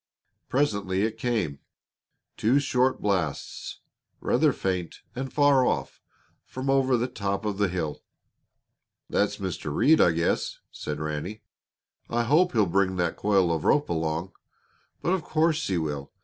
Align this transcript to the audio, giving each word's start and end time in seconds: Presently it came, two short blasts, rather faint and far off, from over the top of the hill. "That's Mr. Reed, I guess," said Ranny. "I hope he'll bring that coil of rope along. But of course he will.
Presently 0.49 1.03
it 1.03 1.19
came, 1.19 1.59
two 2.35 2.57
short 2.59 3.03
blasts, 3.03 3.81
rather 4.19 4.51
faint 4.51 5.01
and 5.15 5.31
far 5.31 5.63
off, 5.63 6.01
from 6.43 6.71
over 6.71 6.97
the 6.97 7.07
top 7.07 7.45
of 7.45 7.59
the 7.59 7.67
hill. 7.67 8.01
"That's 9.11 9.37
Mr. 9.37 9.71
Reed, 9.71 10.01
I 10.01 10.13
guess," 10.13 10.57
said 10.71 10.99
Ranny. 10.99 11.43
"I 12.09 12.23
hope 12.23 12.53
he'll 12.53 12.65
bring 12.65 12.95
that 12.95 13.15
coil 13.15 13.53
of 13.53 13.63
rope 13.63 13.89
along. 13.89 14.31
But 15.03 15.11
of 15.13 15.21
course 15.21 15.67
he 15.67 15.77
will. 15.77 16.11